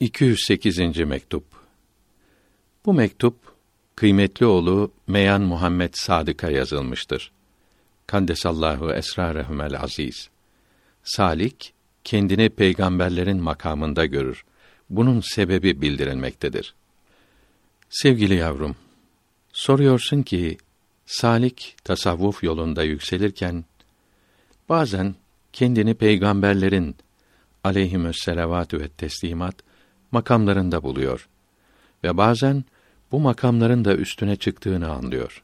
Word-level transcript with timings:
208. 0.00 0.78
mektup. 0.98 1.44
Bu 2.86 2.94
mektup 2.94 3.34
kıymetli 3.96 4.46
oğlu 4.46 4.92
Meyan 5.06 5.42
Muhammed 5.42 5.94
Sadık'a 5.94 6.50
yazılmıştır. 6.50 7.32
Kandesallahu 8.06 8.92
esrarehumel 8.92 9.80
aziz. 9.80 10.28
Salik 11.02 11.72
kendini 12.04 12.48
peygamberlerin 12.48 13.42
makamında 13.42 14.06
görür. 14.06 14.44
Bunun 14.90 15.20
sebebi 15.20 15.80
bildirilmektedir. 15.80 16.74
Sevgili 17.90 18.34
yavrum, 18.34 18.76
soruyorsun 19.52 20.22
ki 20.22 20.58
salik 21.06 21.76
tasavvuf 21.84 22.44
yolunda 22.44 22.82
yükselirken 22.82 23.64
bazen 24.68 25.14
kendini 25.52 25.94
peygamberlerin 25.94 26.96
aleyhimüsselavatü 27.64 28.80
ve 28.80 28.88
teslimat 28.88 29.67
makamlarında 30.12 30.82
buluyor 30.82 31.28
ve 32.04 32.16
bazen 32.16 32.64
bu 33.12 33.20
makamların 33.20 33.84
da 33.84 33.96
üstüne 33.96 34.36
çıktığını 34.36 34.90
anlıyor. 34.92 35.42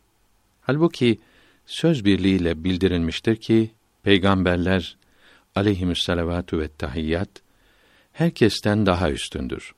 Halbuki 0.63 1.21
söz 1.67 2.05
birliğiyle 2.05 2.65
bildirilmiştir 2.65 3.37
ki 3.37 3.71
peygamberler 4.03 4.97
aleyhimüsselavatü 5.55 6.59
ve 6.59 6.69
tahiyyat 6.69 7.29
herkesten 8.13 8.87
daha 8.87 9.11
üstündür. 9.11 9.75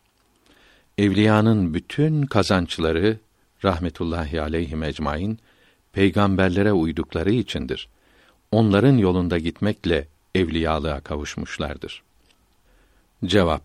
Evliyanın 0.99 1.75
bütün 1.75 2.23
kazançları 2.23 3.19
rahmetullahi 3.65 4.41
aleyhim 4.41 4.83
ecmaîn 4.83 5.39
peygamberlere 5.93 6.73
uydukları 6.73 7.31
içindir. 7.31 7.89
Onların 8.53 8.97
yolunda 8.97 9.39
gitmekle 9.39 10.09
evliyalığa 10.35 11.01
kavuşmuşlardır. 11.01 12.03
Cevap 13.25 13.63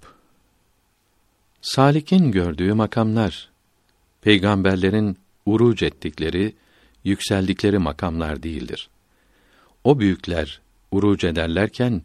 Salik'in 1.61 2.31
gördüğü 2.31 2.73
makamlar 2.73 3.49
peygamberlerin 4.21 5.17
uruc 5.45 5.85
ettikleri, 5.85 6.55
yükseldikleri 7.03 7.77
makamlar 7.77 8.43
değildir. 8.43 8.89
O 9.83 9.99
büyükler 9.99 10.61
uruc 10.91 11.27
ederlerken 11.27 12.01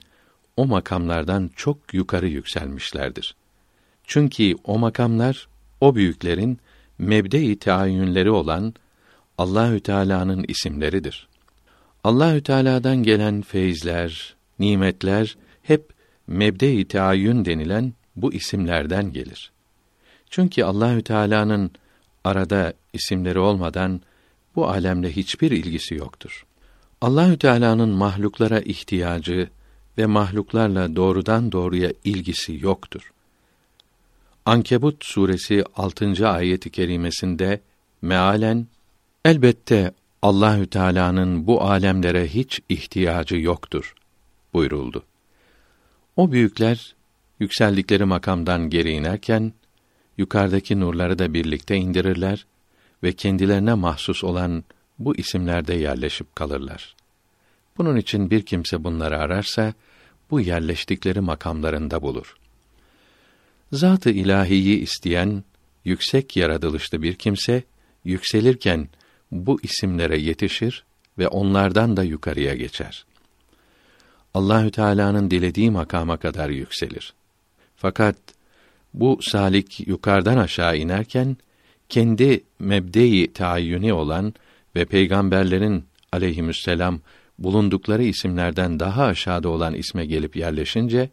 o 0.56 0.66
makamlardan 0.66 1.50
çok 1.56 1.94
yukarı 1.94 2.28
yükselmişlerdir. 2.28 3.34
Çünkü 4.04 4.54
o 4.64 4.78
makamlar 4.78 5.48
o 5.80 5.94
büyüklerin 5.94 6.58
mebde-i 6.98 7.58
teayyünleri 7.58 8.30
olan 8.30 8.74
Allahü 9.38 9.80
Teala'nın 9.80 10.44
isimleridir. 10.48 11.28
Allahü 12.04 12.42
Teala'dan 12.42 12.96
gelen 12.96 13.42
feyizler, 13.42 14.36
nimetler 14.58 15.36
hep 15.62 15.92
mebde-i 16.26 16.88
teayyün 16.88 17.44
denilen 17.44 17.94
bu 18.16 18.32
isimlerden 18.32 19.12
gelir. 19.12 19.52
Çünkü 20.30 20.64
Allahü 20.64 21.02
Teala'nın 21.02 21.70
arada 22.24 22.72
isimleri 22.92 23.38
olmadan 23.38 24.00
bu 24.56 24.68
alemle 24.68 25.16
hiçbir 25.16 25.50
ilgisi 25.50 25.94
yoktur. 25.94 26.46
Allahü 27.00 27.38
Teala'nın 27.38 27.88
mahluklara 27.88 28.60
ihtiyacı 28.60 29.48
ve 29.98 30.06
mahluklarla 30.06 30.96
doğrudan 30.96 31.52
doğruya 31.52 31.92
ilgisi 32.04 32.58
yoktur. 32.64 33.12
Ankebut 34.46 35.04
suresi 35.04 35.64
6. 35.76 36.28
ayeti 36.28 36.70
kerimesinde 36.70 37.60
mealen 38.02 38.66
elbette 39.24 39.92
Allahü 40.22 40.66
Teala'nın 40.66 41.46
bu 41.46 41.62
alemlere 41.62 42.26
hiç 42.28 42.60
ihtiyacı 42.68 43.36
yoktur 43.36 43.94
buyuruldu. 44.52 45.02
O 46.16 46.32
büyükler 46.32 46.95
yükseldikleri 47.40 48.04
makamdan 48.04 48.70
geri 48.70 48.90
inerken 48.90 49.52
yukarıdaki 50.18 50.80
nurları 50.80 51.18
da 51.18 51.34
birlikte 51.34 51.76
indirirler 51.76 52.46
ve 53.02 53.12
kendilerine 53.12 53.74
mahsus 53.74 54.24
olan 54.24 54.64
bu 54.98 55.16
isimlerde 55.16 55.74
yerleşip 55.74 56.36
kalırlar. 56.36 56.96
Bunun 57.78 57.96
için 57.96 58.30
bir 58.30 58.42
kimse 58.42 58.84
bunları 58.84 59.18
ararsa 59.18 59.74
bu 60.30 60.40
yerleştikleri 60.40 61.20
makamlarında 61.20 62.02
bulur. 62.02 62.36
Zat-ı 63.72 64.10
ilahiyi 64.10 64.80
isteyen 64.80 65.44
yüksek 65.84 66.36
yaratılışlı 66.36 67.02
bir 67.02 67.14
kimse 67.14 67.62
yükselirken 68.04 68.88
bu 69.30 69.60
isimlere 69.62 70.18
yetişir 70.18 70.84
ve 71.18 71.28
onlardan 71.28 71.96
da 71.96 72.04
yukarıya 72.04 72.54
geçer. 72.54 73.06
Allahü 74.34 74.70
Teala'nın 74.70 75.30
dilediği 75.30 75.70
makama 75.70 76.16
kadar 76.16 76.50
yükselir. 76.50 77.14
Fakat 77.76 78.16
bu 78.94 79.18
salik 79.22 79.88
yukarıdan 79.88 80.38
aşağı 80.38 80.76
inerken 80.76 81.36
kendi 81.88 82.44
mebdeyi 82.58 83.32
tayyuni 83.32 83.92
olan 83.92 84.34
ve 84.76 84.84
peygamberlerin 84.84 85.84
aleyhisselam 86.12 87.00
bulundukları 87.38 88.02
isimlerden 88.02 88.80
daha 88.80 89.04
aşağıda 89.04 89.48
olan 89.48 89.74
isme 89.74 90.06
gelip 90.06 90.36
yerleşince 90.36 91.10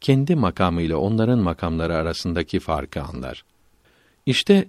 kendi 0.00 0.36
makamı 0.36 0.82
ile 0.82 0.96
onların 0.96 1.38
makamları 1.38 1.96
arasındaki 1.96 2.60
farkı 2.60 3.02
anlar. 3.02 3.44
İşte 4.26 4.68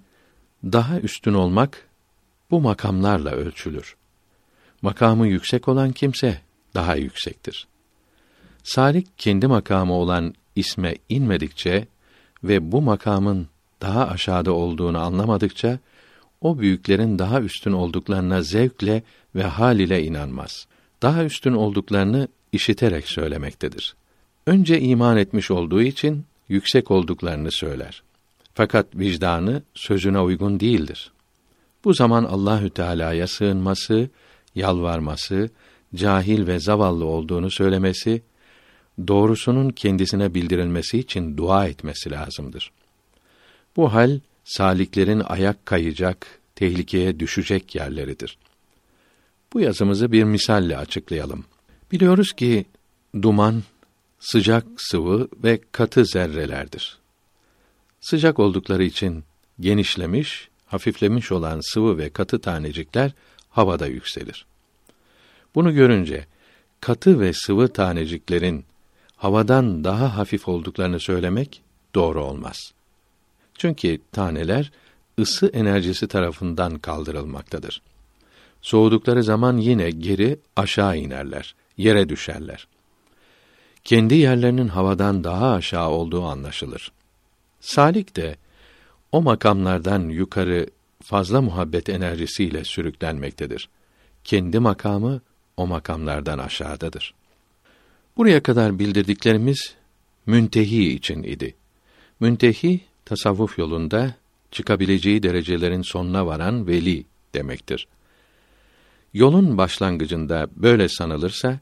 daha 0.64 1.00
üstün 1.00 1.34
olmak 1.34 1.88
bu 2.52 2.62
makamlarla 2.62 3.32
ölçülür. 3.32 3.96
Makamı 4.82 5.28
yüksek 5.28 5.68
olan 5.68 5.92
kimse 5.92 6.42
daha 6.74 6.96
yüksektir. 6.96 7.68
Salik 8.64 9.08
kendi 9.18 9.48
makamı 9.48 9.94
olan 9.94 10.34
isme 10.57 10.95
inmedikçe 11.09 11.88
ve 12.44 12.72
bu 12.72 12.81
makamın 12.81 13.47
daha 13.81 14.07
aşağıda 14.07 14.51
olduğunu 14.51 15.00
anlamadıkça 15.00 15.79
o 16.41 16.59
büyüklerin 16.59 17.19
daha 17.19 17.41
üstün 17.41 17.72
olduklarına 17.72 18.41
zevkle 18.41 19.03
ve 19.35 19.44
hal 19.44 19.79
ile 19.79 20.03
inanmaz. 20.03 20.68
Daha 21.01 21.23
üstün 21.23 21.53
olduklarını 21.53 22.28
işiterek 22.51 23.07
söylemektedir. 23.07 23.95
Önce 24.45 24.79
iman 24.79 25.18
etmiş 25.18 25.51
olduğu 25.51 25.81
için 25.81 26.25
yüksek 26.50 26.91
olduklarını 26.91 27.51
söyler. 27.51 28.03
Fakat 28.53 28.95
vicdanı 28.95 29.62
sözüne 29.74 30.19
uygun 30.19 30.59
değildir. 30.59 31.12
Bu 31.84 31.94
zaman 31.94 32.24
Allahü 32.24 32.69
Teala'ya 32.69 33.28
sığınması, 33.28 34.09
yalvarması, 34.56 35.50
cahil 35.95 36.47
ve 36.47 36.59
zavallı 36.59 37.06
olduğunu 37.06 37.51
söylemesi 37.51 38.22
doğrusunun 39.08 39.69
kendisine 39.69 40.34
bildirilmesi 40.34 41.00
için 41.00 41.38
dua 41.38 41.68
etmesi 41.68 42.12
lazımdır. 42.12 42.72
Bu 43.75 43.94
hal 43.94 44.19
saliklerin 44.44 45.19
ayak 45.19 45.66
kayacak, 45.66 46.40
tehlikeye 46.56 47.19
düşecek 47.19 47.75
yerleridir. 47.75 48.38
Bu 49.53 49.59
yazımızı 49.59 50.12
bir 50.12 50.24
misalle 50.24 50.78
açıklayalım. 50.78 51.46
Biliyoruz 51.91 52.34
ki 52.34 52.66
duman 53.22 53.63
sıcak 54.19 54.66
sıvı 54.78 55.28
ve 55.44 55.59
katı 55.72 56.06
zerrelerdir. 56.06 56.97
Sıcak 58.02 58.40
oldukları 58.40 58.84
için 58.84 59.24
genişlemiş, 59.59 60.50
hafiflemiş 60.66 61.31
olan 61.31 61.59
sıvı 61.74 61.97
ve 61.97 62.09
katı 62.09 62.40
tanecikler 62.40 63.12
havada 63.50 63.88
yükselir. 63.88 64.46
Bunu 65.56 65.74
görünce 65.74 66.25
katı 66.81 67.19
ve 67.19 67.34
sıvı 67.34 67.68
taneciklerin 67.68 68.66
havadan 69.18 69.84
daha 69.84 70.18
hafif 70.18 70.48
olduklarını 70.48 71.00
söylemek 71.00 71.62
doğru 71.96 72.24
olmaz. 72.24 72.74
Çünkü 73.58 74.00
taneler 74.12 74.72
ısı 75.20 75.48
enerjisi 75.48 76.08
tarafından 76.08 76.80
kaldırılmaktadır. 76.80 77.82
Soğudukları 78.62 79.24
zaman 79.24 79.58
yine 79.58 79.90
geri 79.90 80.40
aşağı 80.56 80.98
inerler, 80.98 81.56
yere 81.78 82.10
düşerler. 82.10 82.68
Kendi 83.84 84.16
yerlerinin 84.16 84.68
havadan 84.68 85.24
daha 85.24 85.54
aşağı 85.54 85.90
olduğu 85.90 86.24
anlaşılır. 86.24 86.92
Salik 87.60 88.16
de 88.16 88.36
o 89.12 89.22
makamlardan 89.22 90.10
yukarı 90.10 90.68
fazla 91.04 91.42
muhabbet 91.42 91.90
enerjisiyle 91.90 92.63
sürüklenmektedir. 92.63 93.70
Kendi 94.24 94.60
makamı 94.60 95.22
o 95.58 95.68
makamlardan 95.68 96.38
aşağıdadır. 96.38 97.13
Buraya 98.18 98.44
kadar 98.44 98.80
bildirdiklerimiz 98.80 99.75
müntehi 100.25 100.94
için 100.94 101.24
idi. 101.24 101.56
Müntehi 102.19 102.81
tasavvuf 103.06 103.58
yolunda 103.58 104.16
çıkabileceği 104.52 105.24
derecelerin 105.24 105.81
sonuna 105.81 106.28
varan 106.28 106.68
veli 106.68 107.06
demektir. 107.34 107.88
Yolun 109.14 109.58
başlangıcında 109.58 110.48
böyle 110.56 110.90
sanılırsa, 110.90 111.60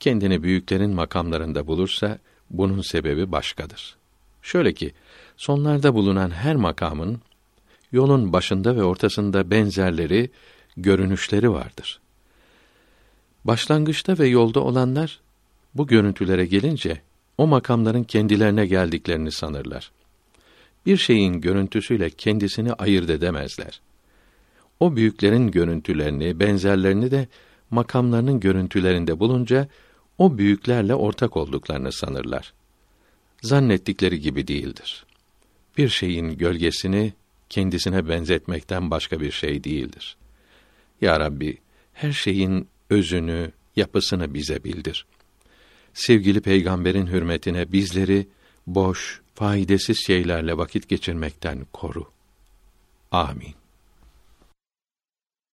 kendini 0.00 0.42
büyüklerin 0.42 0.90
makamlarında 0.90 1.66
bulursa 1.66 2.18
bunun 2.50 2.80
sebebi 2.80 3.32
başkadır. 3.32 3.96
Şöyle 4.42 4.72
ki, 4.72 4.92
sonlarda 5.36 5.94
bulunan 5.94 6.30
her 6.30 6.56
makamın 6.56 7.20
yolun 7.92 8.32
başında 8.32 8.76
ve 8.76 8.82
ortasında 8.82 9.50
benzerleri, 9.50 10.30
görünüşleri 10.76 11.52
vardır. 11.52 12.00
Başlangıçta 13.44 14.18
ve 14.18 14.28
yolda 14.28 14.60
olanlar 14.60 15.20
bu 15.78 15.86
görüntülere 15.86 16.46
gelince 16.46 17.00
o 17.38 17.46
makamların 17.46 18.04
kendilerine 18.04 18.66
geldiklerini 18.66 19.32
sanırlar. 19.32 19.92
bir 20.86 20.96
şeyin 20.96 21.40
görüntüsüyle 21.40 22.10
kendisini 22.10 22.72
ayırt 22.72 23.10
edemezler. 23.10 23.80
O 24.80 24.96
büyüklerin 24.96 25.50
görüntülerini, 25.50 26.40
benzerlerini 26.40 27.10
de 27.10 27.28
makamlarının 27.70 28.40
görüntülerinde 28.40 29.20
bulunca 29.20 29.68
o 30.18 30.38
büyüklerle 30.38 30.94
ortak 30.94 31.36
olduklarını 31.36 31.92
sanırlar. 31.92 32.52
Zannettikleri 33.42 34.20
gibi 34.20 34.48
değildir. 34.48 35.06
Bir 35.78 35.88
şeyin 35.88 36.38
gölgesini 36.38 37.12
kendisine 37.48 38.08
benzetmekten 38.08 38.90
başka 38.90 39.20
bir 39.20 39.30
şey 39.30 39.64
değildir. 39.64 40.16
Ya 41.00 41.20
Rabbi, 41.20 41.58
her 41.92 42.12
şeyin 42.12 42.68
özünü, 42.90 43.52
yapısını 43.76 44.34
bize 44.34 44.64
bildir. 44.64 45.06
Sevgili 45.96 46.40
peygamberin 46.40 47.06
hürmetine 47.06 47.72
bizleri 47.72 48.26
boş, 48.66 49.20
faydasız 49.34 49.96
şeylerle 50.06 50.56
vakit 50.56 50.88
geçirmekten 50.88 51.66
koru. 51.72 52.10
Amin. 53.10 53.55